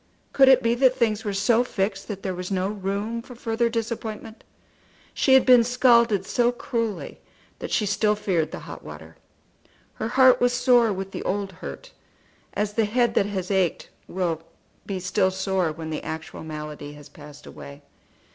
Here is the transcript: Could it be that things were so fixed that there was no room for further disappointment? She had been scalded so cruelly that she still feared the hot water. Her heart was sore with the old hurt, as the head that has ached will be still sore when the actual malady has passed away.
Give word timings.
Could 0.33 0.47
it 0.47 0.63
be 0.63 0.73
that 0.73 0.95
things 0.97 1.23
were 1.23 1.31
so 1.31 1.63
fixed 1.63 2.07
that 2.07 2.23
there 2.23 2.33
was 2.33 2.49
no 2.49 2.69
room 2.69 3.21
for 3.21 3.35
further 3.35 3.69
disappointment? 3.69 4.43
She 5.13 5.35
had 5.35 5.45
been 5.45 5.63
scalded 5.63 6.25
so 6.25 6.51
cruelly 6.51 7.19
that 7.59 7.69
she 7.69 7.85
still 7.85 8.15
feared 8.15 8.49
the 8.49 8.57
hot 8.61 8.83
water. 8.83 9.17
Her 9.93 10.07
heart 10.07 10.41
was 10.41 10.53
sore 10.53 10.91
with 10.91 11.11
the 11.11 11.21
old 11.21 11.51
hurt, 11.51 11.91
as 12.55 12.73
the 12.73 12.85
head 12.85 13.13
that 13.13 13.27
has 13.27 13.51
ached 13.51 13.89
will 14.07 14.41
be 14.87 14.99
still 14.99 15.29
sore 15.29 15.71
when 15.71 15.91
the 15.91 16.01
actual 16.01 16.43
malady 16.43 16.93
has 16.93 17.07
passed 17.07 17.45
away. 17.45 17.83